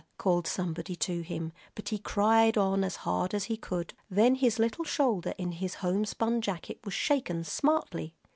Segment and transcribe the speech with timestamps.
[0.17, 3.93] called somebody to him, but he cried on as hard as he could.
[4.09, 8.15] Then his little shoulder in his homespun jacket was shaken smartly.